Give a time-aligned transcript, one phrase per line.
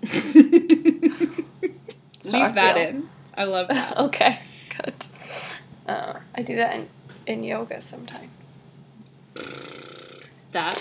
[0.02, 1.44] Leave
[2.54, 3.10] that in.
[3.36, 3.98] I love that.
[4.08, 4.40] okay,
[4.78, 4.94] good.
[5.86, 6.88] Uh, I do that in,
[7.26, 8.30] in yoga sometimes.
[10.52, 10.74] That.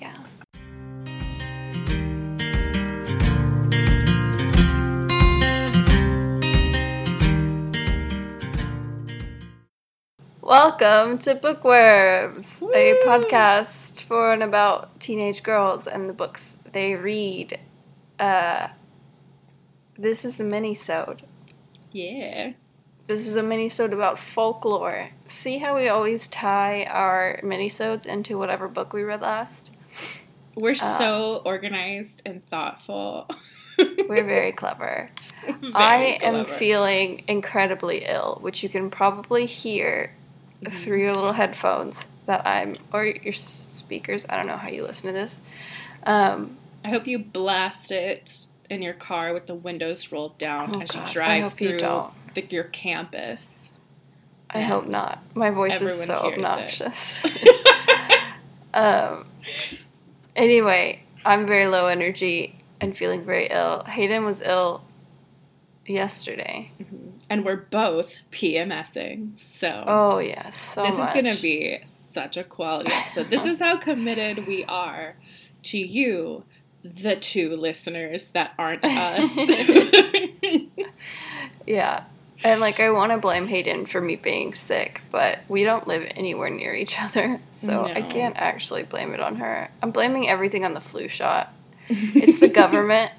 [0.00, 0.16] Yeah.
[10.40, 17.60] Welcome to Bookwyrms, a podcast for and about teenage girls and the books they read.
[18.18, 18.68] Uh,
[19.98, 21.22] this is a mini-sode.
[21.92, 22.52] Yeah.
[23.06, 25.10] This is a mini-sode about folklore.
[25.26, 29.70] See how we always tie our mini-sodes into whatever book we read last?
[30.54, 33.28] We're Uh, so organized and thoughtful.
[33.78, 35.10] We're very clever.
[35.60, 40.12] Very I am feeling incredibly ill, which you can probably hear
[40.64, 40.74] Mm-hmm.
[40.74, 41.94] through your little headphones
[42.24, 44.24] that I'm, or your speakers.
[44.26, 45.38] I don't know how you listen to this.
[46.04, 50.80] Um, I hope you blast it in your car with the windows rolled down Oh,
[50.82, 52.12] as you God, I drive you through don't.
[52.34, 53.72] the, your campus.
[54.48, 54.66] I Yeah.
[54.66, 55.20] hope not.
[55.34, 57.20] My voice Everyone is so obnoxious.
[58.74, 59.26] um,
[60.36, 63.82] anyway, I'm very low energy and feeling very ill.
[63.88, 64.84] Haidyn was ill
[65.86, 66.70] yesterday.
[67.28, 69.36] and we're both PMSing.
[69.40, 71.08] So Oh yes, so this much.
[71.16, 73.28] is going to be such a quality episode.
[73.30, 75.16] this is how committed we are
[75.64, 76.44] to you,
[76.84, 79.32] the two listeners that aren't us.
[81.66, 82.04] Yeah.
[82.44, 86.06] And like I want to blame Haidyn for me being sick, but we don't live
[86.14, 87.40] anywhere near each other.
[87.54, 89.70] So I can't actually blame it on her.
[89.82, 91.52] I'm blaming everything on the flu shot.
[91.88, 93.12] It's the government.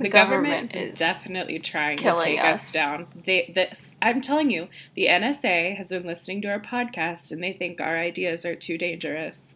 [0.00, 2.64] the government, is is definitely trying to take us.
[2.64, 2.72] us.
[2.72, 3.06] down.
[3.24, 7.52] They, this, I'm telling you, the NSA has been listening to our podcast and they
[7.52, 9.54] think our ideas are too dangerous.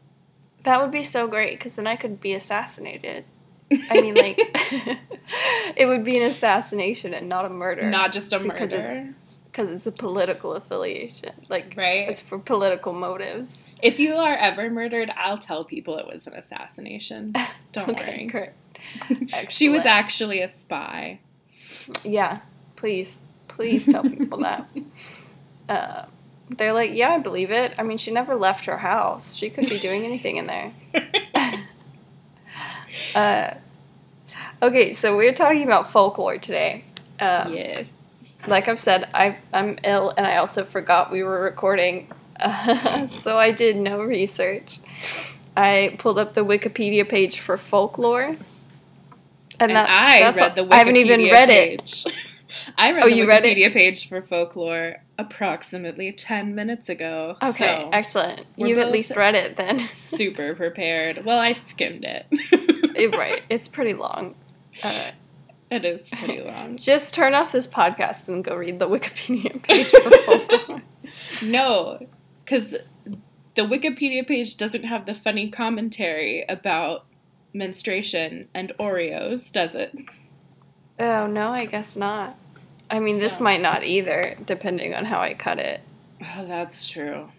[0.64, 3.24] That would be so great cuz then I could be assassinated.
[3.90, 4.38] I mean like
[5.76, 7.88] it would be an assassination and not a murder.
[7.88, 9.14] Not just a Because it's- murder,
[9.52, 11.32] cuz it's a political affiliation.
[11.48, 12.08] Like right?
[12.08, 13.68] it's for political motives.
[13.82, 17.34] If you are ever murdered, I'll tell people it was an assassination.
[17.72, 18.52] Don't okay, worry.
[19.06, 19.52] great.
[19.52, 21.18] She was actually a spy.
[22.04, 22.40] Yeah,
[22.76, 24.66] please, please tell people that.
[25.68, 26.04] Uh,
[26.50, 27.74] they're like, yeah, I believe it.
[27.78, 29.34] I mean, she never left her house.
[29.34, 30.72] She could be doing anything in there.
[33.14, 33.54] Uh,
[34.62, 36.84] okay, so we're talking about folklore today.
[37.20, 37.92] Um, yes.
[38.46, 42.08] Like I've said, I, I'm ill and I also forgot we were recording.
[43.10, 44.80] so I did no research.
[45.56, 48.36] I pulled up the Wikipedia page for folklore.
[49.60, 52.04] And, that's, I that's read all- the Wikipedia I haven't even read it.
[52.76, 53.72] I read Oh, the you Wikipedia read it?
[53.72, 57.36] page for folklore approximately 10 minutes ago.
[57.42, 57.50] Okay,
[57.82, 58.46] so excellent.
[58.56, 59.78] You've at least read it then.
[59.80, 61.24] super prepared.
[61.24, 62.26] Well, I skimmed it.
[62.96, 64.34] Eh, right, it's pretty long.
[64.82, 65.10] Uh,
[65.70, 66.76] It is pretty long.
[66.78, 70.82] just turn off this podcast and go read the Wikipedia page for folklore.
[71.42, 72.06] No,
[72.44, 72.70] because
[73.54, 77.04] the Wikipedia page doesn't have the funny commentary about
[77.52, 79.94] menstruation and Oreos, does it?
[81.00, 82.36] oh no, I guess not.
[82.90, 85.80] I mean, this might not either, depending on how I cut it.
[86.36, 87.30] Oh, that's true.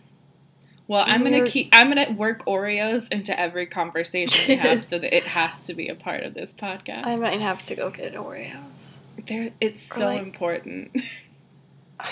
[0.88, 1.70] Well, I'm gonna keep.
[1.72, 5.88] I'm gonna work Oreos into every conversation we have, so that it has to be
[5.88, 7.06] a part of this podcast.
[7.06, 8.98] I might have to go get Oreos.
[9.28, 10.98] There, it's Or so like- important.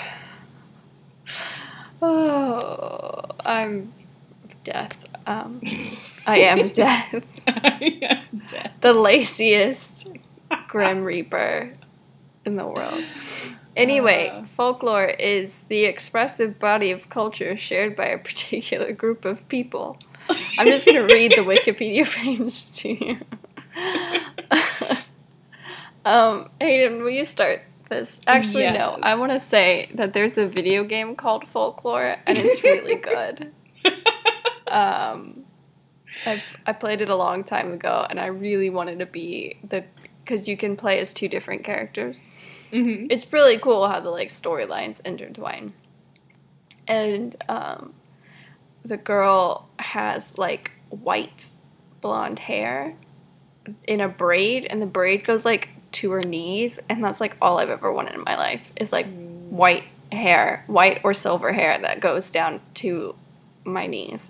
[2.01, 3.93] Oh, I'm
[4.63, 4.93] death.
[5.25, 5.61] Um,
[6.25, 7.23] I am death.
[7.47, 8.71] I am dead.
[8.81, 10.07] the laziest
[10.67, 11.71] Grim Reaper
[12.47, 13.03] in the world.
[13.77, 14.43] Anyway, Uh.
[14.43, 19.99] folklore is the expressive body of culture shared by a particular group of people.
[20.57, 23.17] I'm just going to read the Wikipedia page to you.
[26.05, 28.19] um, Haidyn, will you start this?
[28.27, 28.97] Actually, no.
[29.03, 33.51] I want to say that there's a video game called Folklore, and it's really good.
[34.69, 35.43] Um,
[36.25, 39.83] I I played it a long time ago, and I really wanted to be the
[40.27, 42.21] because you can play as two different characters.
[42.71, 43.07] Mhm.
[43.09, 45.73] It's really cool how the like storylines intertwine,
[46.87, 47.93] and um,
[48.83, 51.51] the girl has like white
[52.01, 52.95] blonde hair
[53.85, 57.59] in a braid, and the braid goes like to her knees, and that's like all
[57.59, 59.07] I've ever wanted in my life is like
[59.49, 63.15] white hair, white or silver hair that goes down to
[63.63, 64.29] my knees.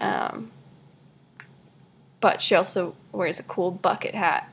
[0.00, 0.52] Um,
[2.20, 4.48] but she also wears a cool bucket hat.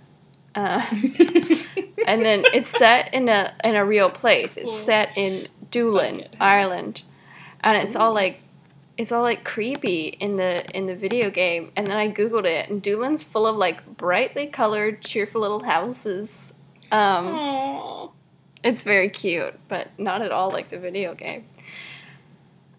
[0.56, 0.86] Uh,
[2.08, 4.56] and then it's set in a in a real place.
[4.58, 4.74] It's Cool.
[4.74, 7.02] set in Doolin, Ireland,
[7.62, 8.40] and it's all like
[8.98, 11.72] it's all like creepy in the in the video game.
[11.76, 16.54] And then I googled it, and Doolin's full of like brightly colored, cheerful little houses.
[16.92, 18.12] Um, Aww.
[18.64, 21.46] it's very cute, but not at all like the video game.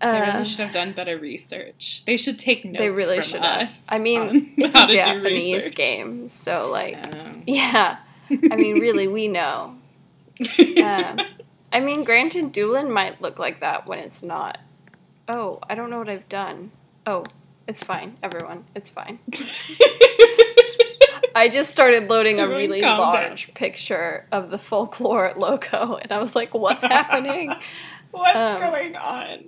[0.00, 2.02] They Uh, really should have done better research.
[2.06, 3.84] They should take notes they really should us.
[3.88, 6.96] I mean, it's a Japanese game, so like.
[7.46, 7.98] Yeah.
[8.50, 9.76] I mean, really, we know.
[10.82, 11.18] Um,
[11.72, 14.58] I mean, granted, Doolin might look like that when it's not.
[15.28, 16.70] Oh, I don't know what I've done.
[17.06, 17.24] Oh,
[17.66, 18.64] it's fine, everyone.
[18.74, 19.18] It's fine.
[21.34, 23.12] I just started loading a really calm down.
[23.28, 27.52] large picture of the folklore logo, and I was like, what's happening?
[28.10, 29.44] What's Um, going on?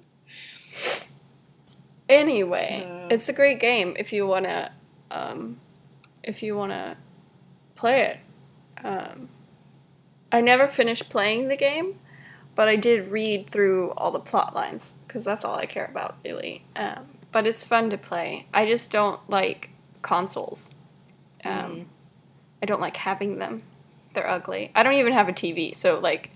[2.08, 3.08] Anyway, Uh.
[3.10, 4.72] it's a great game if you wanna,
[5.10, 5.58] um,
[6.22, 6.96] if you wanna
[7.78, 8.18] play it.
[8.84, 9.28] Um,
[10.30, 11.94] I never finished playing the game,
[12.54, 16.16] but I did read through all the plot lines because that's all I care about
[16.24, 16.64] really.
[16.76, 18.46] Um, but it's fun to play.
[18.52, 19.70] I just don't like
[20.02, 20.70] consoles.
[21.44, 21.84] Um, Mm.
[22.62, 23.62] I don't like having them.
[24.14, 24.72] They're ugly.
[24.74, 26.30] I don't even have a TV, so like,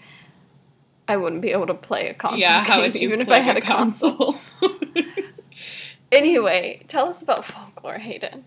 [1.08, 3.56] I wouldn't be able to play a console yeah, how game even if I had
[3.56, 4.34] a console.
[4.60, 4.72] console?
[6.12, 8.42] Anyway, tell us about folklore, Haidyn.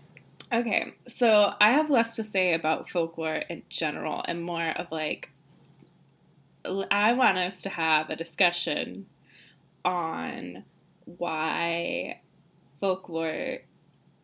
[0.52, 5.30] Okay, so I have less to say about folklore in general and more of like,
[6.64, 9.06] I want us to have a discussion
[9.84, 10.64] on
[11.04, 12.20] why
[12.78, 13.58] folklore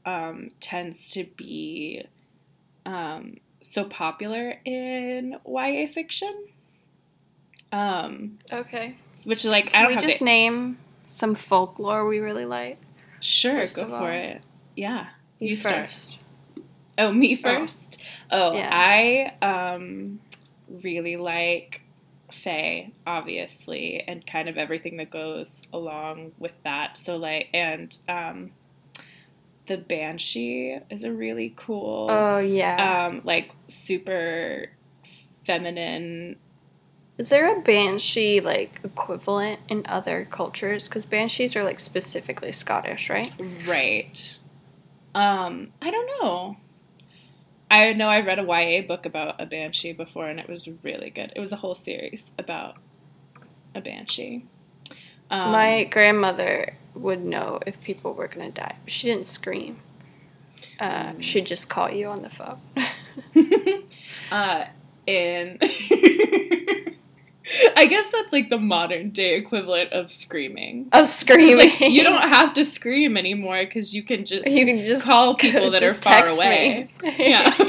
[0.04, 2.04] um, tends to be
[2.86, 6.34] um, so popular in YA fiction.
[7.70, 8.96] Um, Okay.
[9.24, 12.78] which like I don't we just name some folklore we really like?
[13.20, 14.42] sure go for it.
[14.76, 15.06] Yeah,
[15.42, 15.90] You, You start.
[15.90, 16.18] first.
[16.98, 17.98] Oh, me first.
[18.30, 18.68] Oh, Yeah.
[18.72, 20.20] I um
[20.68, 21.82] really like
[22.30, 26.96] Fae, obviously, and kind of everything that goes along with that.
[26.96, 28.52] So like, and um,
[29.66, 33.06] the Banshee is a really cool, Oh yeah.
[33.06, 34.70] um, like super
[35.46, 36.36] feminine.
[37.18, 40.88] Is there a banshee like equivalent in other cultures?
[40.88, 43.30] Because banshees are like specifically Scottish, right?
[43.66, 44.38] Right.
[45.14, 46.56] Um, I don't know.
[47.70, 51.10] I know I read a YA book about a banshee before, and it was really
[51.10, 51.32] good.
[51.34, 52.76] It was a whole series about
[53.74, 54.44] a banshee.
[55.30, 58.76] Um, My grandmother would know if people were gonna die.
[58.86, 59.80] She didn't scream.
[60.78, 61.22] Uh, Mm.
[61.22, 62.60] She'd just call you on the phone.
[64.30, 64.64] uh,
[65.06, 65.58] in
[67.76, 70.88] I guess that's like the modern day equivalent of screaming.
[70.92, 71.58] Of screaming.
[71.58, 75.34] like, you don't have to scream anymore because you can just You can just call
[75.34, 76.90] people that are far away.
[77.02, 77.14] me.
[77.18, 77.54] yeah.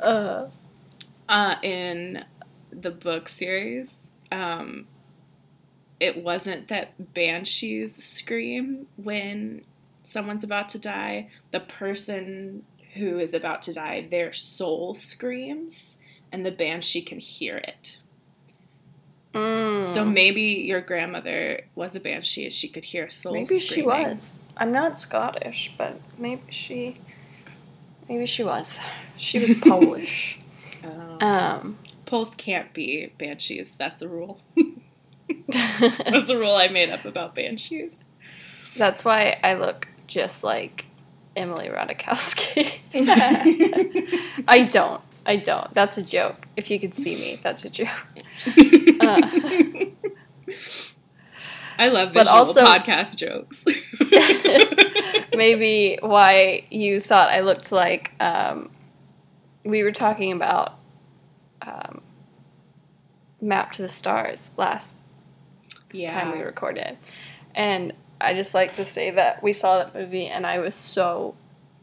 [0.00, 0.46] uh,
[1.28, 2.24] uh, in
[2.70, 4.86] the book series, um,
[6.00, 9.62] it wasn't that banshees scream when
[10.04, 11.28] someone's about to die.
[11.50, 15.96] The person who is about to die, their soul screams,
[16.32, 17.98] and the banshee can hear it.
[19.34, 19.92] mm.
[19.94, 23.34] So maybe your grandmother was a banshee, and she could hear souls.
[23.34, 24.38] Maybe she was.
[24.56, 27.00] I'm not Scottish, but maybe she.
[28.08, 28.78] Maybe she was.
[29.16, 30.38] She was Polish.
[30.82, 33.76] Um, Um, Poles can't be banshees.
[33.76, 34.40] That's a rule.
[35.48, 37.98] That's a rule I made up about banshees.
[38.76, 40.86] that's why I look just like
[41.36, 42.78] Emily Ratajkowski.
[44.48, 45.02] I don't.
[45.28, 45.72] I don't.
[45.74, 46.48] That's a joke.
[46.56, 47.88] If you could see me, that's a joke.
[49.00, 49.20] Uh.
[51.78, 53.62] I love But visual also- podcast jokes.
[55.36, 58.12] Maybe why you thought I looked like.
[58.18, 58.70] Um,
[59.62, 60.78] we were talking about
[61.62, 62.00] um,
[63.40, 64.96] Map to the Stars last
[65.92, 66.10] yeah.
[66.10, 66.98] time we recorded.
[67.54, 71.36] And I just like to say that we saw that movie and I was so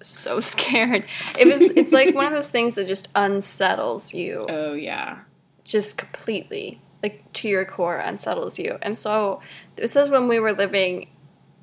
[0.05, 1.05] so scared.
[1.37, 5.19] It was it's like one of those things that just unsettles you Oh yeah.
[5.63, 8.77] just completely like to your core unsettles you.
[8.81, 9.41] And so
[9.75, 11.07] this is when we were living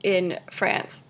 [0.03, 1.03] in France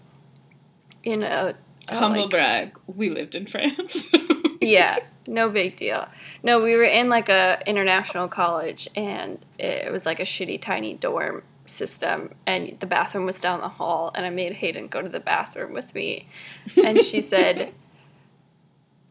[1.02, 1.54] in a
[1.88, 2.78] a, Humble like- brag.
[2.86, 4.06] We lived in France.
[4.60, 6.06] yeah, no big deal.
[6.44, 10.94] No, we were in like a international college, and it was like a shitty tiny
[10.94, 15.08] dorm system, and the bathroom was down the hall, and I made Haidyn go to
[15.08, 16.28] the bathroom with me,
[16.84, 17.72] and she said,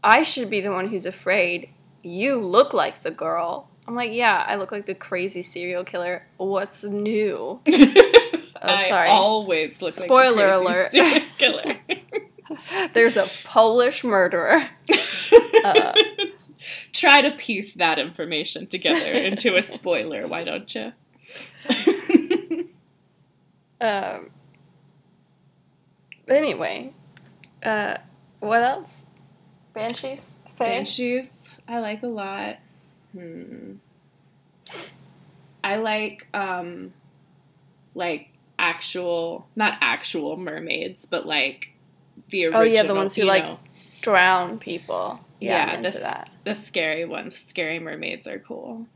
[0.04, 1.70] "I should be the one who's afraid.
[2.04, 6.26] You look like the girl." I'm like, "Yeah, I look like the crazy serial killer.
[6.38, 7.60] What's new?"
[8.64, 9.08] I sorry.
[9.10, 10.92] always look Spoiler like alert.
[10.94, 11.78] serial killer.
[12.94, 14.70] There's a Polish murderer.
[15.64, 15.94] Uh,
[16.94, 20.92] Try to piece that information together into a spoiler, why don't you?
[23.82, 24.30] Um,
[26.28, 26.94] anyway,
[27.64, 27.98] uh,
[28.40, 29.04] what else?
[29.74, 30.36] Banshees?
[30.56, 30.66] Fae?
[30.66, 32.58] Banshees, I like a lot.
[33.14, 33.74] Hmm.
[35.64, 36.94] I like um
[37.94, 41.74] like actual not actual mermaids, but like
[42.30, 42.62] the original.
[42.62, 43.58] Oh, yeah, the ones who, you like,
[44.02, 45.20] Drown people.
[45.40, 46.30] Yeah, Yeah, I'm into this- that.
[46.44, 47.36] the scary ones.
[47.38, 48.88] Scary mermaids are cool.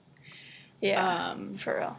[0.81, 1.97] Yeah, Um for real.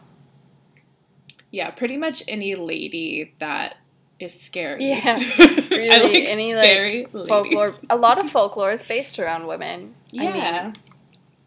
[1.57, 3.77] Yeah, pretty much any lady that
[4.19, 4.89] is scary.
[4.89, 7.67] Yeah, I Really, like any scary like folklore.
[7.71, 7.79] ladies.
[7.89, 9.95] A lot of folklore is based around women.
[10.11, 10.73] Yeah.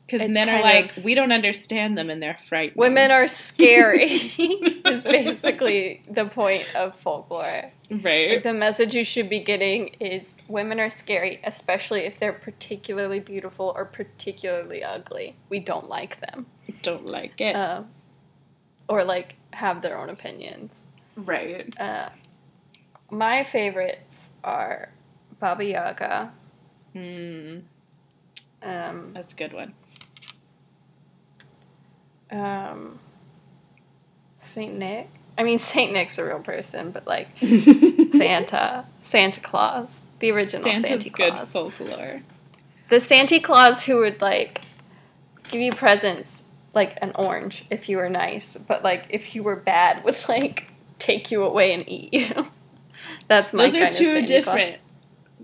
[0.07, 2.75] Because it's men are like, of- we don't understand them and they're frightening.
[2.77, 4.05] women are scary.
[4.85, 7.71] is basically the point of folklore.
[7.89, 8.43] right.
[8.43, 13.73] The message you should be getting is women are scary, especially if they're particularly beautiful
[13.77, 15.37] or particularly ugly.
[15.49, 16.47] We don't like them.
[16.83, 17.55] Don't like it.
[17.55, 17.83] Uh,
[18.89, 20.83] or like have their own opinions.
[21.17, 21.73] right.
[21.79, 22.09] Uh,
[23.11, 24.91] my favorites are
[25.39, 26.33] Baba Yaga,
[26.95, 27.63] Mm,
[28.63, 29.75] um, that's a good one.
[32.31, 32.99] um,
[34.39, 35.09] Saint Nick.
[35.39, 37.29] I mean, Saint Nick's a real person, but like
[38.13, 41.49] Santa, Santa Claus, the original Santa's Santa good Claus.
[41.51, 42.23] folklore.
[42.89, 44.63] the Santa Claus who would like
[45.51, 49.57] give you presents like an orange if you were nice, but like if you were
[49.57, 52.49] bad would like take you away and eat you.
[53.29, 54.79] That's my Those are two different.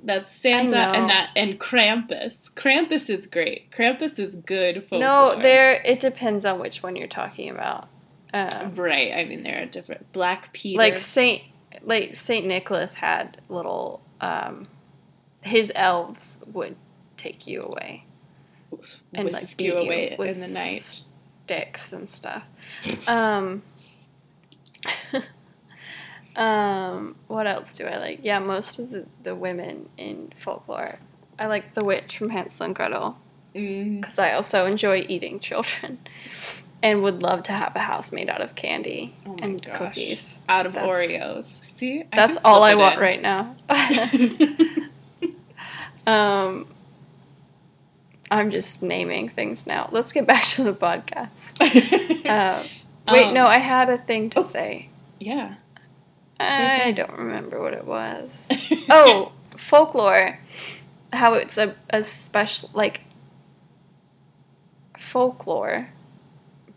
[0.02, 2.52] That's Santa and that and Krampus.
[2.52, 3.71] Krampus is great.
[3.73, 5.00] Krampus is good folklore.
[5.37, 5.83] No, there.
[5.83, 7.88] It depends on which one you're talking about.
[8.33, 9.12] Um, Right.
[9.14, 10.12] I mean, there are different.
[10.12, 10.78] Black Peter.
[10.78, 11.42] like Saint,
[11.83, 14.02] like Saint Nicholas had little.
[14.21, 14.68] Um,
[15.42, 16.76] his elves would
[17.16, 18.04] take you away
[19.12, 21.02] and like whisk beat you you away with in the night.
[21.46, 22.42] Sticks and stuff.
[23.06, 23.62] Um,
[26.36, 28.18] um, what else do I like?
[28.22, 30.98] Yeah, most of the, the women in folklore.
[31.38, 33.18] I like the witch from Hansel and Gretel
[33.54, 34.00] Mm.
[34.02, 35.96] because I also enjoy eating children
[36.82, 39.76] and would love to have a house made out of candy Oh and gosh.
[39.78, 40.38] cookies.
[40.46, 41.64] Out of That's- Oreos.
[41.64, 43.00] See, I That's all I want in.
[43.00, 43.56] right now.
[46.06, 46.66] um,
[48.30, 49.88] I'm just naming things now.
[49.92, 51.61] Let's get back to the podcast.
[52.26, 52.62] Uh,
[53.12, 54.42] wait, Um, no, I had a thing to oh.
[54.42, 54.88] say.
[55.21, 55.54] yeah.
[56.38, 58.47] I don't remember what it was.
[58.90, 60.38] oh, folklore.
[61.12, 63.00] How it's a, a special, like,
[64.99, 65.88] folklore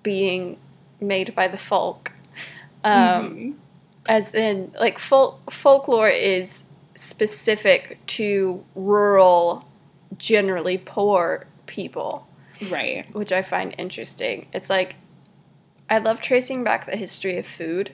[0.03, 0.57] being
[1.01, 2.13] made by the folk.
[2.85, 2.91] Um,
[3.35, 3.53] Mhm.
[4.05, 6.63] as in like folk folklore is
[6.95, 9.67] specific to rural
[10.19, 12.27] generally poor people
[12.69, 13.05] Right.
[13.15, 14.47] which i find interesting.
[14.53, 14.95] It's like
[15.89, 17.91] i love tracing back the history of food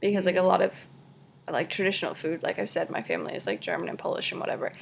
[0.00, 0.74] because like a lot of
[1.50, 4.72] like traditional food like i've said my family is like german and polish and whatever.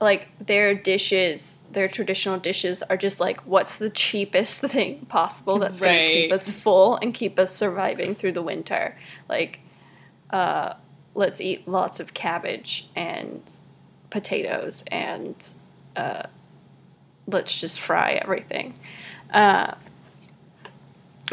[0.00, 5.80] Like their dishes their traditional dishes are just like what's the cheapest thing possible that's
[5.80, 8.96] going to keep us full and keep us surviving through the winter.
[9.28, 9.58] Like
[10.30, 10.74] uh,
[11.16, 13.42] let's eat lots of cabbage and
[14.10, 15.34] potatoes and
[15.98, 16.26] uh,
[17.26, 18.74] let's just fry everything
[19.34, 19.74] uh,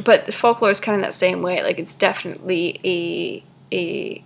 [0.03, 3.43] but folklore is kind of that same way like it's definitely a
[3.75, 4.24] a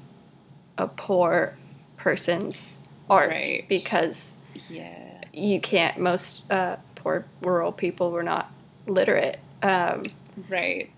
[0.78, 1.56] a poor
[1.98, 2.80] person's
[3.10, 3.66] art Right.
[3.68, 4.34] because
[4.70, 5.22] Yeah.
[5.34, 8.52] you can't most uh, poor rural people were not
[8.88, 10.06] literate um,
[10.48, 10.90] Right.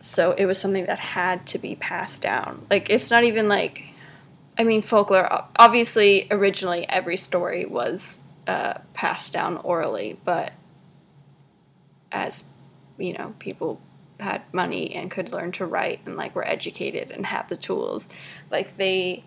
[0.00, 3.84] so it was something that had to be passed down like it's not even like
[4.58, 10.52] i mean folklore obviously originally every story was uh, passed down orally but
[12.10, 12.44] as
[12.96, 13.80] you know people
[14.20, 18.08] had money and could learn to write and like were educated and had the tools
[18.50, 19.22] like they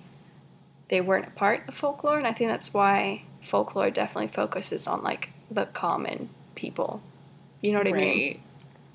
[0.90, 5.04] they weren't a part of folklore and i think that's why folklore definitely focuses on
[5.04, 7.02] like the common people
[7.62, 8.40] you know what i mean right.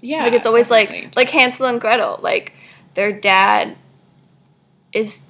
[0.01, 0.25] Yeah.
[0.25, 1.07] like it's always definitely.
[1.07, 2.19] like like Hansel and Gretel.
[2.23, 2.53] Like
[2.95, 3.77] their dad
[4.93, 5.23] is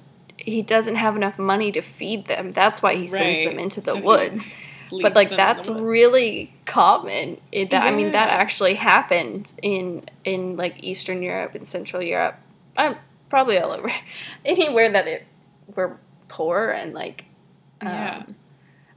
[0.47, 2.51] he doesn't have enough money to feed them.
[2.53, 3.49] That's why he sends Right.
[3.49, 4.49] them into the So woods.
[4.89, 7.41] But like them in the that's really common.
[7.51, 12.35] It, that, I mean that actually happened in in like Eastern Europe and Central Europe.
[12.77, 12.95] I'm
[13.29, 13.91] probably all over
[14.45, 15.25] anywhere that it
[15.75, 15.99] were
[16.29, 17.25] poor and like
[17.81, 18.23] um, Yeah.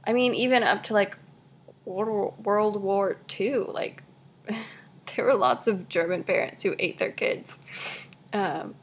[0.07, 1.17] I mean, even up to like
[1.83, 4.03] World World War II, like
[5.15, 7.59] there were lots of German parents who ate their kids.
[8.31, 8.75] Um,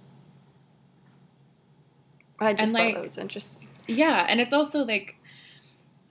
[2.41, 3.69] I just And, thought like, that was interesting.
[3.87, 5.17] Yeah, and it's also like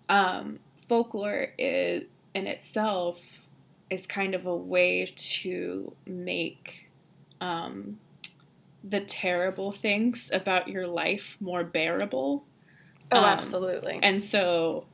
[0.10, 2.04] um, folklore is
[2.34, 3.48] in itself
[3.90, 6.90] is kind of a way to make
[7.40, 8.00] um,
[8.84, 12.46] the terrible things about your life more bearable.
[13.12, 14.00] Oh, Um, absolutely.
[14.04, 14.86] And so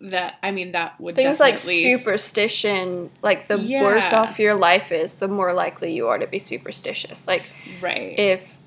[0.00, 5.14] that I mean that would Things like superstition, like the worse off your life is,
[5.14, 7.26] the more likely you are to be superstitious.
[7.26, 7.44] Like
[7.80, 8.18] right.
[8.18, 8.58] if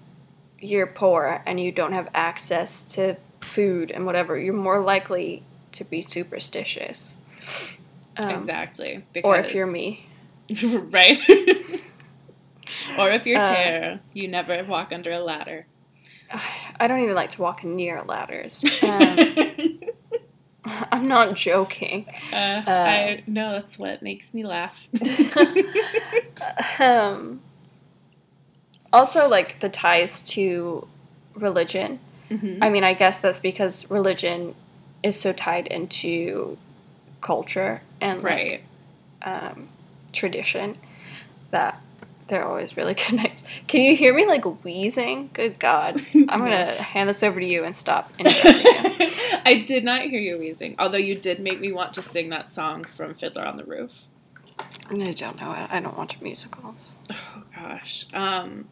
[0.66, 5.44] you're poor and you don't have access to food and whatever, you're more likely
[5.74, 7.14] to be superstitious.
[8.18, 9.06] Um, exactly.
[9.24, 10.06] Or if you're me.
[10.64, 11.18] right.
[12.98, 15.66] or if you're Uh, Tara, you never walk under a ladder.
[16.80, 18.66] I don't even like to walk near ladders.
[20.68, 22.08] Um, I'm not joking.
[22.34, 24.82] uh, I know that's what makes me laugh.
[26.80, 27.40] um,
[28.96, 30.88] also, like the ties to
[31.36, 32.00] religion.
[32.32, 32.60] Mhm.
[32.62, 34.56] I mean, I guess that's because religion
[35.04, 36.58] is so tied into
[37.22, 38.64] culture and like, Right.
[39.22, 39.68] um,
[40.12, 40.78] tradition
[41.52, 41.80] that
[42.28, 43.46] they're always really connected.
[43.68, 45.30] Can you hear me like wheezing?
[45.34, 46.02] Good God.
[46.30, 48.12] I'm going to hand this over to you and stop.
[48.20, 52.50] I did not hear you wheezing, although you did make me want to sing that
[52.50, 53.92] song from Fiddler on the Roof.
[54.90, 55.50] I don't know.
[55.50, 56.98] I I don't watch musicals.
[57.12, 58.06] Oh gosh.
[58.14, 58.66] Um,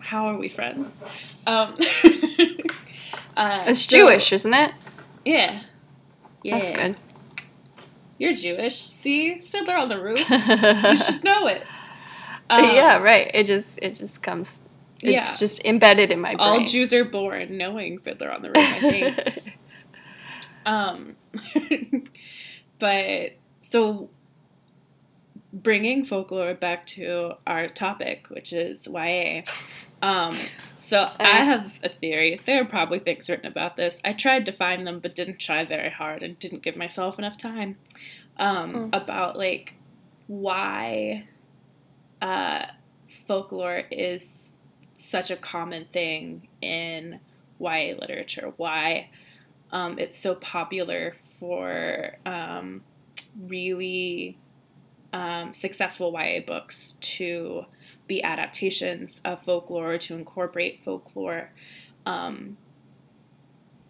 [0.00, 1.00] how are we friends?
[1.46, 1.74] Um,
[3.36, 4.72] uh, It's so- Jewish, isn't it?
[5.24, 5.62] Yeah.
[6.42, 6.58] Yeah.
[6.58, 6.96] That's good.
[8.18, 8.76] You're Jewish.
[8.76, 10.18] See, Fiddler on the Roof.
[10.30, 11.62] you should know it.
[12.48, 13.30] Um, yeah, right.
[13.34, 14.58] It just it just comes.
[15.02, 15.36] It's Yeah.
[15.36, 16.40] just embedded in my brain.
[16.40, 18.56] All Jews are born knowing Fiddler on the Roof.
[18.58, 19.54] I think.
[20.66, 21.14] Um,
[22.80, 24.10] but so
[25.52, 29.42] bringing folklore back to our topic, which is YA.
[30.02, 30.38] Um,
[30.76, 32.40] so I have a theory.
[32.44, 34.00] There are probably things written about this.
[34.04, 37.38] I tried to find them, but didn't try very hard and didn't give myself enough
[37.38, 37.76] time.
[38.38, 38.88] Um, Mm.
[39.02, 39.74] About like
[40.26, 41.26] why
[42.20, 42.66] uh,
[43.26, 44.50] folklore is
[44.94, 47.20] such a common thing in
[47.58, 48.52] YA literature.
[48.56, 49.08] Why
[49.72, 52.82] um, it's so popular for um,
[53.38, 54.38] really
[55.12, 57.66] um, successful YA books to
[58.06, 61.50] be adaptations of folklore, to incorporate folklore.
[62.04, 62.56] Um,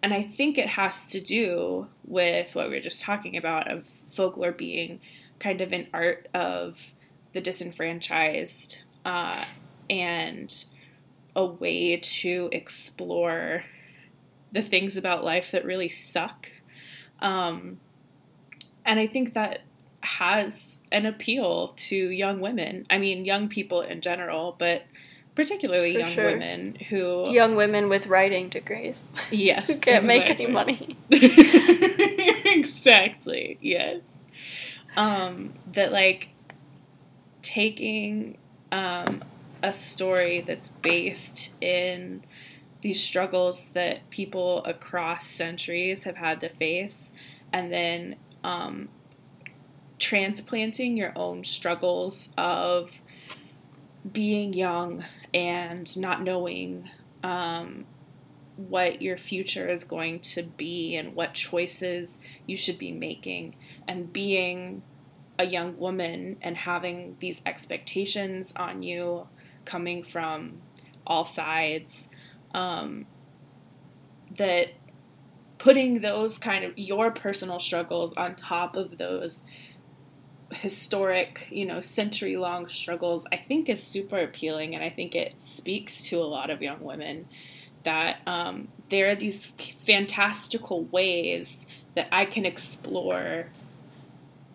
[0.01, 3.85] and I think it has to do with what we were just talking about of
[3.85, 4.99] folklore being
[5.39, 6.93] kind of an art of
[7.33, 9.43] the disenfranchised uh,
[9.89, 10.65] and
[11.35, 13.63] a way to explore
[14.51, 16.49] the things about life that really suck.
[17.19, 17.79] Um,
[18.85, 19.61] and I think that
[20.01, 22.85] has an appeal to young women.
[22.89, 24.83] I mean, young people in general, but
[25.35, 26.31] particularly For young sure.
[26.31, 30.97] women who, Young women with writing degrees yes, who can't make any money.
[32.45, 33.57] exactly.
[33.61, 34.01] Yes.
[34.95, 36.29] Um, that like
[37.43, 38.37] taking
[38.71, 39.23] um,
[39.61, 42.23] a story that's based in
[42.81, 47.11] these struggles that people across centuries have had to face,
[47.53, 48.89] and then um,
[49.99, 53.01] transplanting your own struggles of
[54.11, 56.89] being young and not knowing
[57.23, 57.85] um,
[58.55, 63.55] what your future is going to be and what choices you should be making.
[63.87, 64.81] And being
[65.39, 69.27] a young woman and having these expectations on you
[69.65, 70.61] coming from
[71.05, 72.09] all sides
[72.53, 73.05] um,
[74.35, 74.69] that
[75.57, 79.41] putting those kind of your personal struggles on top of those
[80.53, 85.41] historic you know century long struggles i think is super appealing and i think it
[85.41, 87.25] speaks to a lot of young women
[87.83, 89.45] that um, there are these
[89.85, 93.47] fantastical ways that I can explore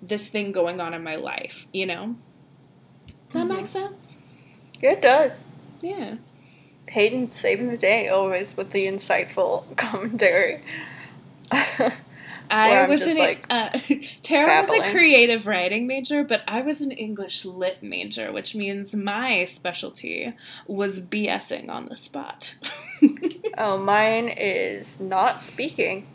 [0.02, 2.16] this thing going on in my life, you know?
[3.33, 3.57] That Mhm.
[3.57, 4.18] makes sense?
[4.83, 5.44] It does.
[5.81, 6.16] Yeah.
[6.88, 10.61] Haidyn saving the day always with the insightful commentary.
[12.52, 13.78] I was like, uh,
[14.22, 18.94] Tara was a creative writing major, but I was an English lit major, which means
[18.94, 20.34] my specialty
[20.66, 22.54] was BSing on the spot.
[23.58, 26.06] oh, mine is not speaking.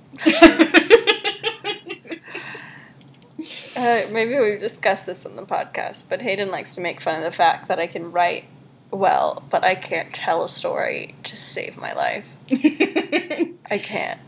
[3.78, 7.24] Uh, maybe we've discussed this on the podcast, but Haidyn likes to make fun of
[7.24, 8.46] the fact that I can write
[8.90, 12.26] well, but I can't tell a story to save my life.
[12.52, 14.20] I can't.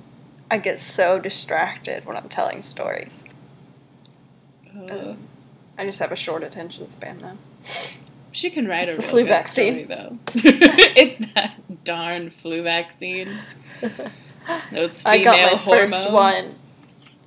[0.51, 3.23] I get so distracted when I'm telling stories.
[4.75, 5.13] Uh,
[5.77, 7.37] I just have a short attention span, though.
[8.31, 9.85] She can write It's a the flu good vaccine.
[9.85, 10.17] story, though.
[10.35, 13.39] it's that darn flu vaccine.
[14.71, 15.91] Those I female got my hormones.
[15.91, 16.55] first one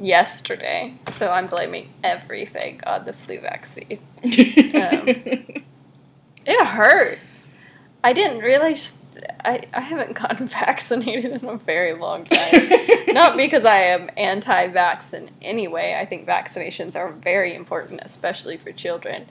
[0.01, 3.99] yesterday, so I'm blaming everything on the flu vaccine.
[6.45, 7.19] It hurt.
[8.03, 8.99] I didn't realize
[9.45, 12.69] I, I haven't gotten vaccinated in a very long time.
[13.09, 15.97] Not because I am anti vax in any way.
[15.99, 19.27] I think vaccinations are very important, especially for children.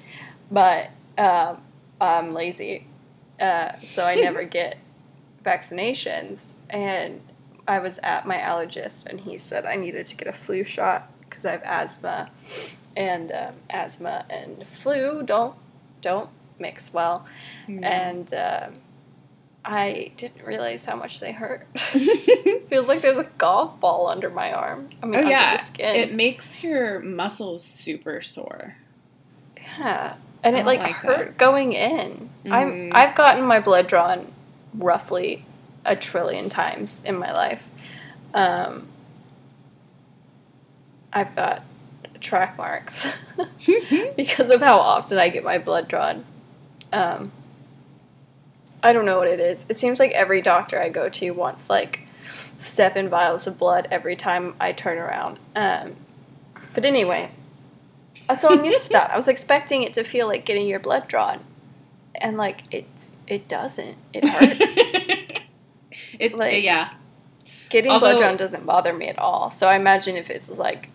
[0.50, 1.58] But um,
[2.00, 2.88] I'm lazy.
[3.40, 4.78] Uh, so I never get
[5.44, 6.52] vaccinations.
[6.70, 7.22] And
[7.68, 11.12] I was at my allergist, and he said I needed to get a flu shot
[11.22, 12.30] because I have asthma.
[12.96, 15.56] And um, asthma and flu don't
[16.02, 17.26] don't mix well.
[17.68, 18.74] And um,
[19.64, 21.68] I didn't realize how much they hurt.
[22.70, 24.90] Feels like there's a golf ball under my arm.
[25.02, 25.96] I mean, oh under yeah, the skin.
[25.96, 28.76] it makes your muscles super sore.
[29.58, 31.38] Yeah, and it like, like hurt that.
[31.38, 32.30] going in.
[32.46, 32.52] Mhm.
[32.52, 34.32] I'm I've gotten my blood drawn
[34.74, 35.46] roughly
[35.86, 37.68] a trillion times in my life.
[38.34, 38.88] Um,
[41.14, 41.64] I've got
[42.20, 43.08] track marks
[44.16, 46.24] because of how often I get my blood drawn.
[46.94, 47.32] Um,
[48.84, 49.66] I don't know what it is.
[49.70, 52.02] It seems like every doctor I go to wants like
[52.58, 55.40] seven vials of blood every time I turn around.
[55.56, 55.96] Um,
[56.74, 57.32] but anyway,
[58.30, 59.12] uh, so I'm used to that.
[59.12, 61.40] I was expecting it to feel like getting your blood drawn,
[62.16, 62.88] and like it
[63.28, 63.98] it doesn't.
[64.14, 64.74] It hurts.
[66.20, 66.92] it Like- yeah.
[67.70, 69.52] getting Although- blood drawn doesn't bother me at all.
[69.52, 70.90] So I imagine if it was like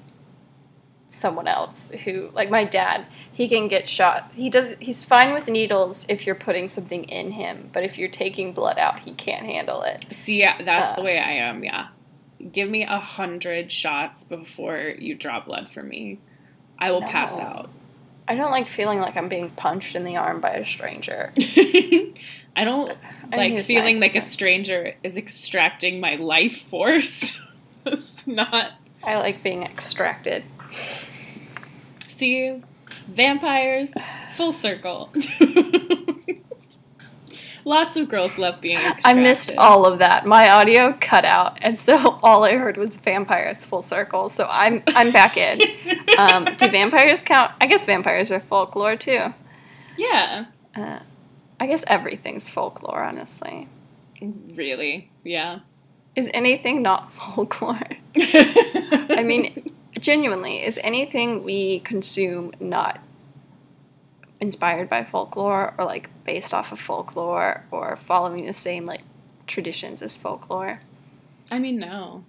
[1.16, 4.30] someone else who like my dad, he can get shot.
[4.34, 8.08] He does he's fine with needles if you're putting something in him, but if you're
[8.08, 10.06] taking blood out, he can't handle it.
[10.12, 11.64] See, yeah, that's Uh, the way I am.
[11.64, 11.88] Yeah,
[12.52, 16.18] give me a hundred shots before you draw blood for me.
[16.78, 17.70] I will pass out.
[18.28, 21.32] I don't like feeling like I'm being punched in the arm by a stranger.
[22.56, 22.92] I don't
[23.32, 27.40] I mean, like feeling nice, like a stranger is extracting my life force.
[27.86, 28.72] it's not.
[29.04, 30.42] I like being extracted.
[32.08, 32.62] See, you
[33.08, 33.92] vampires,
[34.34, 35.12] full circle.
[37.64, 40.24] Lots of girls love being I missed all of that.
[40.24, 44.28] My audio cut out, and so all I heard was vampires full circle.
[44.28, 45.60] So I'm I'm back in.
[46.16, 47.50] Um, do vampires count?
[47.60, 49.34] I guess vampires are folklore too.
[49.98, 50.44] Yeah,
[50.76, 51.00] Uh,
[51.58, 53.66] I guess everything's folklore, honestly.
[54.20, 55.10] really.
[55.24, 55.60] Yeah.
[56.14, 57.80] Is anything not folklore?
[58.16, 63.00] I mean, genuinely, is anything we consume not
[64.40, 69.02] inspired by folklore or like based off of folklore or following the same like
[69.46, 70.80] traditions as folklore?
[71.50, 72.24] I mean, no.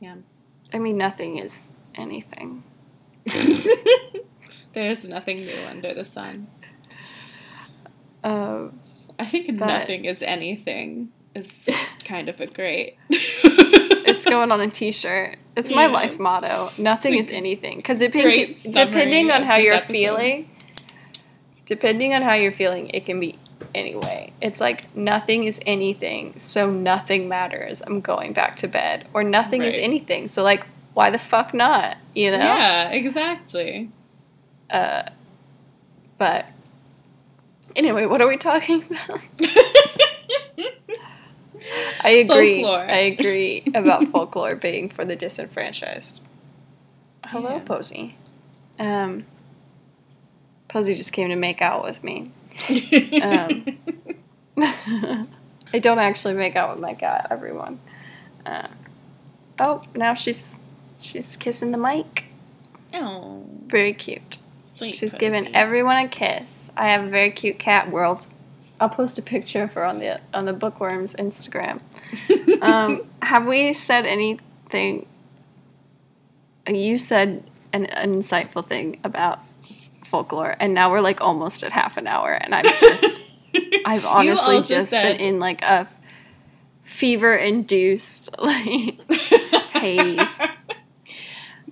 [0.00, 0.16] Yeah.
[0.72, 2.62] I mean, nothing is anything.
[4.72, 6.48] There's nothing new under the sun.
[8.22, 8.68] Uh,
[9.18, 11.68] I think But- nothing is anything is
[12.04, 12.96] kind of a great.
[14.06, 15.38] it's going on a t-shirt.
[15.56, 16.70] It's my life motto.
[16.78, 19.92] Nothing is anything because depending depending on how you're episode.
[19.92, 20.50] feeling,
[21.64, 23.38] depending on how you're feeling, it can be
[23.74, 24.32] anyway.
[24.40, 27.82] It's like nothing is anything, so nothing matters.
[27.86, 30.28] I'm going back to bed, or nothing is anything.
[30.28, 31.96] So like, why the fuck not?
[32.14, 32.38] You know.
[32.38, 33.90] Yeah, exactly.
[34.70, 35.10] Uh,
[36.18, 36.46] but
[37.74, 39.22] anyway, what are we talking about?
[42.02, 42.62] I agree.
[42.62, 42.78] Folklore.
[42.90, 46.20] I agree about folklore being for the disenfranchised.
[47.26, 47.60] Hello, Yeah.
[47.60, 48.16] Posey.
[48.78, 49.24] Um,
[50.68, 52.30] Posey just came to make out with me.
[53.22, 53.78] Um,
[55.72, 57.80] I don't actually make out with my cat, everyone.
[58.44, 58.68] Uh,
[59.58, 60.58] oh, now she's
[61.00, 62.26] she's kissing the mic.
[62.94, 64.38] oh, Very cute.
[64.74, 64.94] sweet.
[64.94, 65.18] She's Posy.
[65.18, 66.70] giving everyone a kiss.
[66.76, 68.26] I have a very cute cat world.
[68.80, 71.80] I'll post a picture of her on the on the Bookwyrms Instagram.
[72.62, 75.06] Um, have we said anything?
[76.66, 79.40] You said an, an insightful thing about
[80.04, 83.20] folklore, and now we're like almost at half an hour, and I'm just
[83.84, 85.86] I've honestly just said- been in like a
[86.82, 89.00] fever induced like
[89.72, 90.20] haze.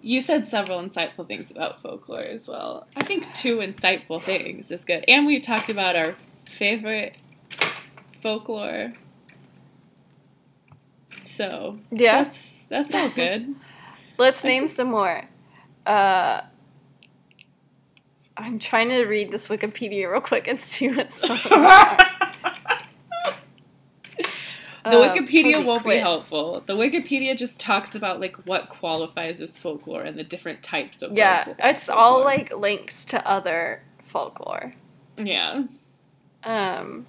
[0.02, 2.86] You said several insightful things about folklore as well.
[2.94, 5.02] I think two insightful things is good.
[5.08, 6.14] And we talked about our
[6.46, 7.16] favorite
[8.20, 8.92] folklore.
[11.24, 12.24] So Yeah.
[12.24, 13.54] that's that's all good.
[14.18, 15.24] Let's name some more.
[15.86, 16.42] Uh,
[18.36, 21.98] I'm trying to read this Wikipedia real quick and see what some of them are.
[24.86, 26.62] The Uh, Wikipedia Posey won't be helpful.
[26.66, 31.12] The Wikipedia just talks about like what qualifies as folklore and the different types of
[31.16, 31.70] Yeah, folklore.
[31.70, 32.24] it's all folklore.
[32.24, 34.74] like links to other folklore.
[35.16, 35.64] yeah.
[36.44, 37.06] Um,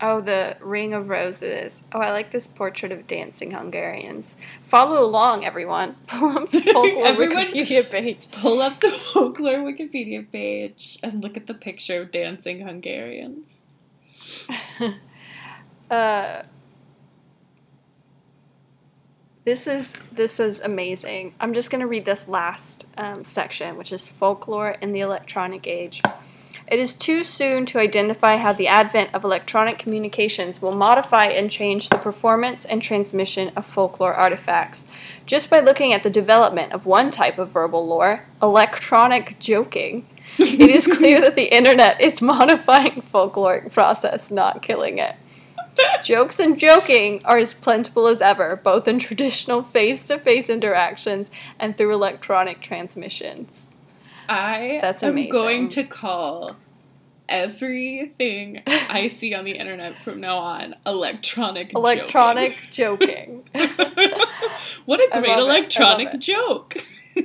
[0.00, 1.82] oh, the Ring of Roses.
[1.92, 4.34] Oh, I like this portrait of dancing Hungarians.
[4.62, 5.96] Follow along, everyone.
[6.06, 8.28] Pull up the folklore Everyone- Wikipedia page.
[8.32, 13.48] Pull up the folklore Wikipedia page and look at the picture of dancing Hungarians.
[15.90, 16.42] Uh,
[19.44, 21.32] this is this is amazing.
[21.40, 26.02] I'm just gonna read this last um, section, which is folklore in the electronic age.
[26.70, 31.50] It is too soon to identify how the advent of electronic communications will modify and
[31.50, 34.84] change the performance and transmission of folklore artifacts.
[35.24, 40.06] Just by looking at the development of one type of verbal lore, electronic joking,
[40.38, 45.16] it is clear that the internet is modifying folkloric process, not killing it.
[46.02, 51.30] Jokes and joking are as plentiful as ever, both in traditional face to face interactions
[51.58, 53.68] and through electronic transmissions.
[54.28, 56.56] I That's am going to call
[57.28, 62.54] everything I see on the internet from now on electronic Electronic joking.
[62.70, 63.44] joking.
[64.86, 65.76] what a great love it.
[65.76, 66.76] I love electronic joke.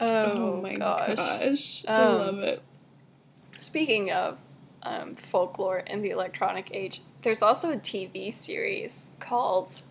[0.00, 0.78] Oh, my gosh.
[0.78, 1.84] gosh.
[1.88, 2.62] I Um, love it.
[3.60, 4.38] Speaking of
[4.82, 9.82] um, folklore in the electronic age, there's also a TV series called.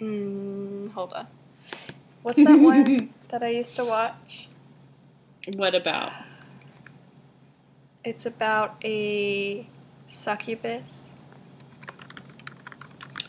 [0.00, 1.26] Mm, hold on.
[2.26, 4.48] What's that one that I used to watch?
[5.54, 6.10] What about?
[8.02, 9.64] It's about a
[10.08, 11.12] succubus.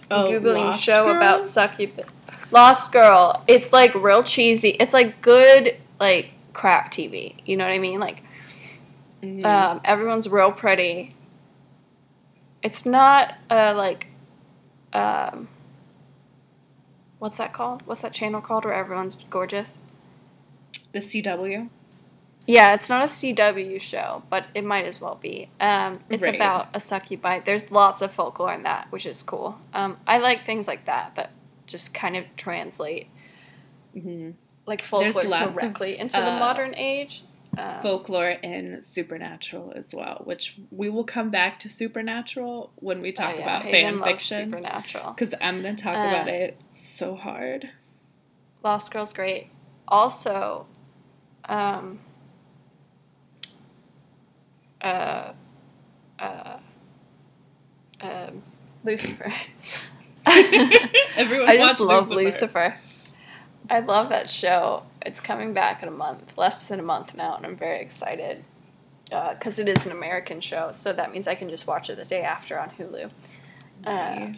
[0.10, 1.16] Oh, Googling Lost show Girl?
[1.16, 2.08] about succubus.
[2.50, 3.44] Lost Girl.
[3.46, 4.70] It's like real cheesy.
[4.70, 7.36] It's like good like crap TV.
[7.46, 8.00] You know what I mean?
[8.00, 8.24] Like
[9.22, 9.46] Mhm.
[9.46, 11.14] um, everyone's real pretty.
[12.64, 14.08] It's not uh, like
[14.92, 15.50] um,
[17.20, 17.84] what's that called?
[17.86, 19.78] What's that channel called where everyone's gorgeous?
[20.94, 21.70] the CW.
[22.48, 25.50] Yeah, it's not a CW show, but it might as well be.
[25.60, 26.36] Um, it's Right.
[26.36, 27.40] about a succubi.
[27.40, 29.60] There's lots of folklore in that, which is cool.
[29.74, 31.32] Um, I like things like that that
[31.66, 33.08] just kind of translate
[33.94, 34.32] hmm
[34.66, 37.24] like folklore lots of, directly into the uh, modern age.
[37.58, 43.12] Um, Folklore and supernatural as well, which we will come back to supernatural when we
[43.12, 44.46] talk oh, yeah, about Haven fan fiction.
[44.46, 45.14] Supernatural.
[45.14, 47.70] Because I'm going to talk Uh, about it so hard.
[48.64, 49.50] Lost Girl's great.
[49.88, 50.68] Also,
[51.46, 52.00] um,
[54.82, 55.32] uh,
[56.20, 56.58] uh,
[58.02, 58.44] um,
[58.84, 59.34] Lucifer.
[61.16, 62.24] Everyone I just love Lucifer.
[62.26, 62.78] Lucifer.
[63.70, 64.84] I love that show.
[65.06, 68.44] It's coming back in a month, less than a month now, and I'm very excited
[69.06, 70.72] because it is an American show.
[70.72, 73.10] So that means I can just watch it the day after on Hulu.
[73.86, 74.34] Uh,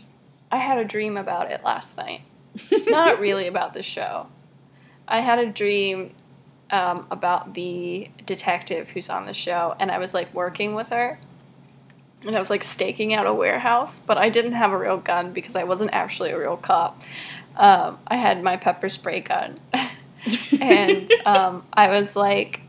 [0.52, 2.22] I had a dream about it last night.
[2.88, 4.28] Not really about the show.
[5.08, 6.14] I had a dream
[6.72, 11.20] um, about the detective who's on the show, and I was like working with her.
[12.26, 15.32] And I was like staking out a warehouse, but I didn't have a real gun
[15.32, 17.02] because I wasn't actually a real cop.
[17.60, 19.60] Um, I had my pepper spray gun.
[20.60, 22.62] and um, I was like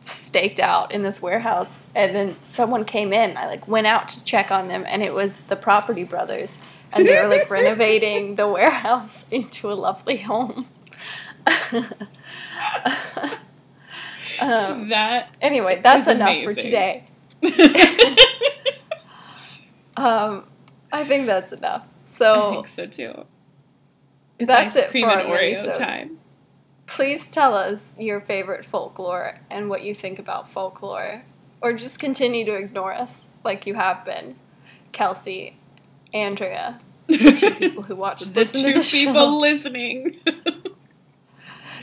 [0.00, 3.36] staked out in this warehouse, and then someone came in.
[3.36, 6.58] I like went out to check on them, and it was the Property Brothers,
[6.92, 10.66] and they were like renovating the warehouse into a lovely home.
[14.40, 17.04] um, that anyway, that's enough for today.
[19.96, 20.44] Um,
[20.90, 21.86] I think that's enough.
[22.06, 23.26] So I think so too.
[24.42, 25.78] It's That's ice it cream for and Oreo minisode.
[25.78, 26.18] time.
[26.86, 31.22] please tell us your favorite folklore and what you think about folklore,
[31.60, 34.36] or just continue to ignore us like you have been,
[34.92, 35.56] Kelsey,
[36.14, 39.38] Andrea, the two people who watch the two the people show.
[39.38, 40.16] listening.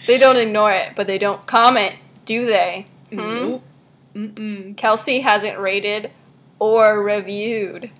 [0.07, 1.95] They don't ignore it, but they don't comment,
[2.25, 2.87] do they?
[3.11, 3.59] Hmm?
[4.15, 4.77] Nope.
[4.77, 6.11] Kelsey hasn't rated
[6.57, 7.91] or reviewed.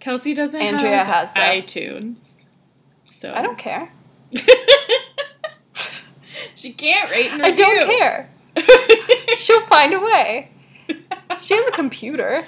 [0.00, 1.40] Kelsey doesn't Andrea have has, though.
[1.40, 2.39] iTunes.
[3.10, 3.92] So I don't care.
[6.54, 8.30] she can't rate and I don't care.
[9.36, 10.50] She'll find a way.
[11.38, 12.46] She has a computer.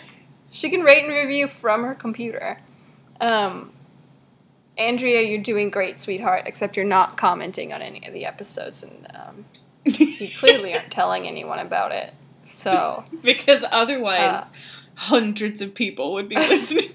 [0.50, 2.60] She can rate and review from her computer.
[3.20, 3.72] Um,
[4.76, 6.42] Andrea, you're doing great, sweetheart.
[6.46, 9.44] Except you're not commenting on any of the episodes, and um,
[9.84, 12.12] you clearly aren't telling anyone about it.
[12.48, 14.48] So because otherwise, Uh.
[14.94, 16.90] hundreds of people would be listening.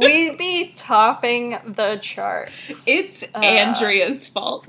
[0.00, 2.52] We'd be topping the charts.
[2.86, 3.38] it's Uh.
[3.38, 4.66] Andrea's fault.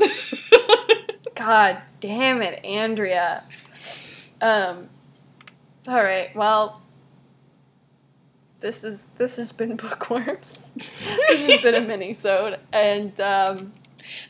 [1.35, 3.43] God damn it, Andrea.
[4.41, 4.89] Um.
[5.87, 6.35] All right.
[6.35, 6.81] Well,
[8.59, 10.71] this is this has been Bookwyrms.
[10.75, 13.73] this has been a mini-sode, and um,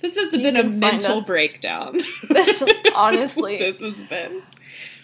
[0.02, 1.98] this has been a mental breakdown.
[2.30, 2.64] This-
[2.96, 3.58] honestly.
[3.58, 4.44] this has been.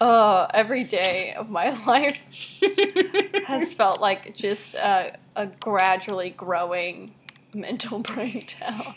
[0.02, 2.18] Oh, every day of my life
[3.48, 7.14] has felt like just a, a gradually growing
[7.54, 8.94] mental breakdown.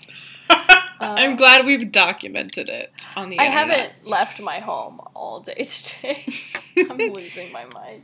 [1.02, 3.68] I'm Uh, glad we've documented it on the I internet.
[3.78, 6.26] haven't left my home all day today.
[6.76, 8.02] I'm losing my mind.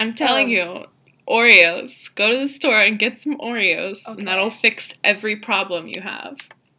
[0.00, 0.84] I'm telling Um, you,
[1.28, 2.14] Oreos.
[2.14, 4.18] Go to the store and get some Oreos, Okay.
[4.20, 6.38] and that'll fix every problem you have.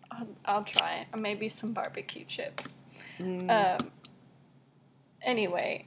[0.09, 1.05] I'll, I'll try.
[1.15, 2.77] Maybe some barbecue chips.
[3.19, 3.49] Mm.
[3.81, 3.91] Um,
[5.21, 5.85] anyway,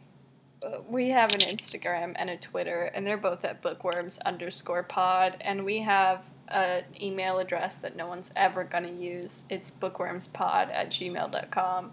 [0.62, 5.36] uh, we have an Instagram and a Twitter, and they're both at bookwyrms underscore pod.
[5.40, 9.42] And we have an email address that no one's ever going to use.
[9.48, 11.90] It's bookwyrmspod at gmail.com.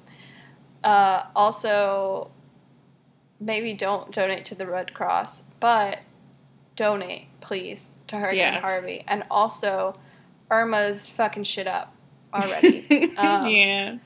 [0.84, 2.32] Uh, also,
[3.40, 6.00] maybe don't donate to the Red Cross, but
[6.76, 8.62] donate, please, to Hurricane Yes.
[8.62, 9.04] Harvey.
[9.08, 10.00] And also,
[10.50, 11.94] Irma's fucking shit up
[12.34, 13.16] already.
[13.18, 13.98] um, yeah.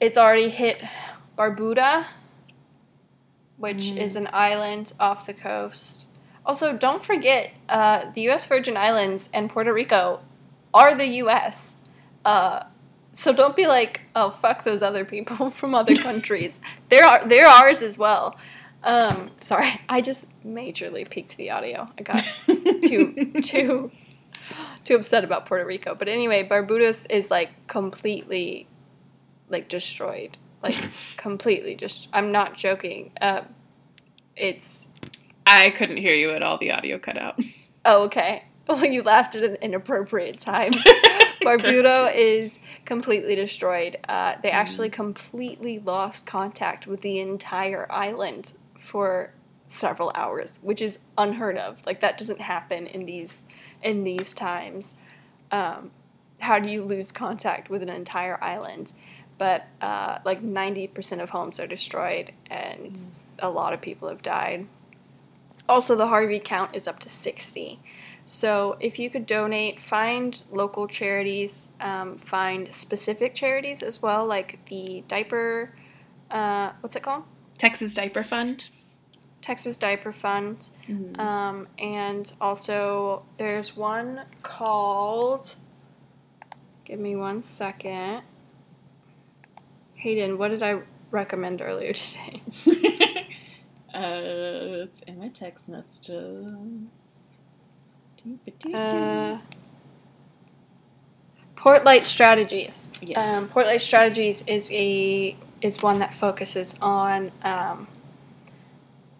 [0.00, 0.78] it's already hit
[1.36, 2.06] Barbuda,
[3.58, 3.96] which Mm.
[3.98, 6.04] is an island off the coast.
[6.44, 8.46] Also, don't forget uh, the U.S.
[8.46, 10.20] Virgin Islands and Puerto Rico
[10.72, 11.76] are the U.S.
[12.24, 12.64] Uh,
[13.12, 16.60] so don't be like, oh fuck those other people from other countries.
[16.88, 18.36] They're they're ours as well.
[18.84, 21.88] Um, sorry, I just majorly peaked the audio.
[21.98, 23.90] I got too too
[24.84, 25.94] too upset about Puerto Rico.
[25.96, 28.68] But anyway, Barbuda's is like completely
[29.48, 30.36] like destroyed.
[30.62, 30.76] Like
[31.16, 33.12] completely just I'm not joking.
[33.20, 33.42] Uh,
[34.34, 34.82] it's
[35.46, 36.58] I couldn't hear you at all.
[36.58, 37.40] The audio cut out.
[37.84, 38.44] oh okay.
[38.68, 40.72] Well you laughed at an inappropriate time.
[41.42, 43.98] Barbuda is completely destroyed.
[44.08, 49.32] Uh, they actually completely lost contact with the entire island for
[49.66, 51.78] several hours, which is unheard of.
[51.86, 53.44] Like that doesn't happen in these
[53.82, 54.94] in these times.
[55.52, 55.90] Um,
[56.38, 58.92] how do you lose contact with an entire island?
[59.38, 62.98] But uh, like ninety percent of homes are destroyed, and
[63.38, 64.66] a lot of people have died.
[65.68, 67.80] Also, the Harvey count is up to sixty.
[68.24, 74.58] So if you could donate, find local charities, um, find specific charities as well, like
[74.66, 75.72] the diaper,
[76.32, 77.22] uh, what's it called?
[77.56, 78.68] Texas Diaper Fund.
[79.42, 80.68] Texas Diaper Fund.
[81.20, 85.54] Um, and also there's one called,
[86.84, 88.22] give me one second.
[90.04, 90.80] Haidyn, what did I
[91.10, 92.42] recommend earlier today?
[93.94, 96.46] uh, it's in my text messages.
[98.74, 99.38] Uh,
[101.54, 102.88] Portlight Strategies.
[103.00, 103.26] yes.
[103.26, 107.88] Um, Portlight Strategies is a is one that focuses on um,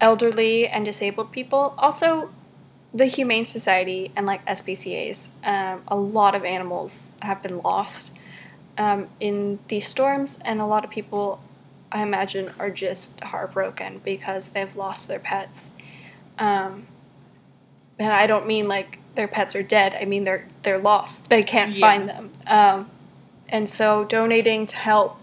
[0.00, 1.74] elderly and disabled people.
[1.78, 2.30] Also,
[2.92, 5.28] the Humane Society and like SPCA's.
[5.44, 8.12] Um, a lot of animals have been lost
[8.78, 11.40] um, in these storms, and a lot of people,
[11.90, 15.70] I imagine, are just heartbroken because they've lost their pets.
[16.38, 16.86] Um,
[17.98, 19.96] and I don't mean like their pets are dead.
[19.98, 21.28] I mean they're they're lost.
[21.28, 21.80] They can't Yeah.
[21.80, 22.30] find them.
[22.46, 22.90] Um,
[23.48, 25.18] and so donating to help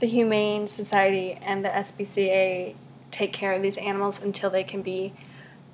[0.00, 2.74] the Humane Society and the SPCA
[3.10, 5.12] take care of these animals until they can be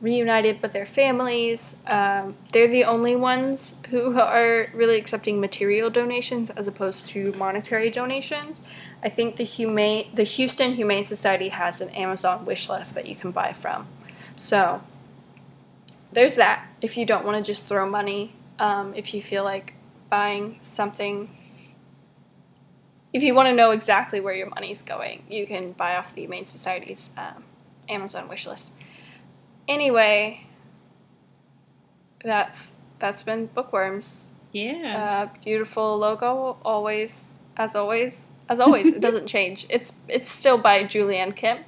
[0.03, 1.77] reunited with their families.
[1.87, 7.89] Um, they're the only ones who are really accepting material donations as opposed to monetary
[7.89, 8.63] donations.
[9.03, 13.15] I think the humane the Houston Humane Society has an Amazon wish list that you
[13.15, 13.87] can buy from.
[14.35, 14.83] So
[16.13, 16.67] there's that.
[16.81, 19.75] If you don't want to just throw money, um, if you feel like
[20.11, 21.31] buying something,
[23.13, 26.23] if you want to know exactly where your money's going, you can buy off the
[26.23, 27.45] Humane Society's um,
[27.89, 28.73] Amazon wish list.
[29.69, 30.47] Anyway,
[32.25, 34.25] that's that's been Bookwyrms.
[34.53, 35.29] yeah.
[35.33, 38.89] Uh, beautiful logo, always as always as always.
[38.89, 39.67] it doesn't change.
[39.71, 41.67] It's it's still by Julianne Kemp,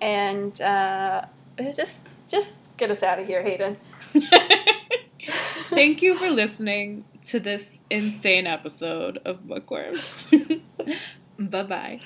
[0.00, 1.26] and uh,
[1.74, 3.76] just just get us out of here, Haidyn.
[5.70, 10.62] Thank you for listening to this insane episode of Bookwyrms.
[11.38, 12.00] bye bye.